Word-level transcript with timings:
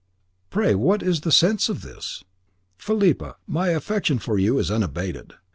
"Pray 0.49 0.73
what 0.73 1.03
is 1.03 1.21
the 1.21 1.31
sense 1.31 1.69
of 1.69 1.83
this?" 1.83 2.23
"Philippa, 2.75 3.35
my 3.45 3.67
affection 3.67 4.17
for 4.17 4.39
you 4.39 4.57
is 4.57 4.71
unabated. 4.71 5.33